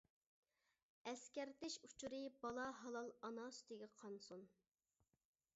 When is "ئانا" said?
3.29-3.47